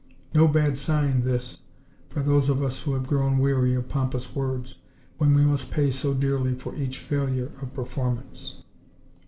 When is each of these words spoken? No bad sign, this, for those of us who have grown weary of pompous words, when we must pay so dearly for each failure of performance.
No 0.33 0.47
bad 0.47 0.77
sign, 0.77 1.21
this, 1.25 1.59
for 2.09 2.23
those 2.23 2.49
of 2.49 2.63
us 2.63 2.81
who 2.81 2.95
have 2.95 3.05
grown 3.05 3.37
weary 3.37 3.75
of 3.75 3.87
pompous 3.87 4.33
words, 4.33 4.79
when 5.19 5.35
we 5.35 5.45
must 5.45 5.69
pay 5.69 5.91
so 5.91 6.15
dearly 6.15 6.55
for 6.55 6.73
each 6.75 6.97
failure 6.97 7.51
of 7.61 7.71
performance. 7.75 8.63